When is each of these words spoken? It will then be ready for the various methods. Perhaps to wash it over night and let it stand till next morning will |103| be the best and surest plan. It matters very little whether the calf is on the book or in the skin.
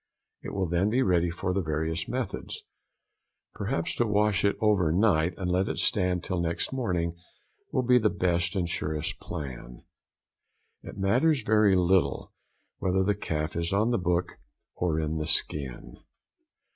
It 0.41 0.55
will 0.55 0.65
then 0.67 0.89
be 0.89 1.03
ready 1.03 1.29
for 1.29 1.53
the 1.53 1.61
various 1.61 2.07
methods. 2.07 2.63
Perhaps 3.53 3.93
to 3.97 4.07
wash 4.07 4.43
it 4.43 4.57
over 4.59 4.91
night 4.91 5.35
and 5.37 5.51
let 5.51 5.69
it 5.69 5.77
stand 5.77 6.23
till 6.23 6.39
next 6.41 6.73
morning 6.73 7.15
will 7.71 7.83
|103| 7.83 7.87
be 7.87 7.97
the 7.99 8.09
best 8.09 8.55
and 8.55 8.67
surest 8.67 9.19
plan. 9.19 9.83
It 10.81 10.97
matters 10.97 11.43
very 11.43 11.75
little 11.75 12.33
whether 12.79 13.03
the 13.03 13.13
calf 13.13 13.55
is 13.55 13.71
on 13.71 13.91
the 13.91 13.99
book 13.99 14.39
or 14.73 14.99
in 14.99 15.17
the 15.17 15.27
skin. 15.27 15.97